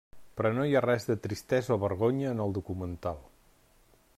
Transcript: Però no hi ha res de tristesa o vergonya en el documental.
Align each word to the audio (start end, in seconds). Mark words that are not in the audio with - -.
Però 0.39 0.51
no 0.59 0.63
hi 0.69 0.71
ha 0.77 0.81
res 0.85 1.03
de 1.09 1.15
tristesa 1.25 1.75
o 1.75 1.77
vergonya 1.83 2.33
en 2.37 2.41
el 2.47 2.57
documental. 2.59 3.21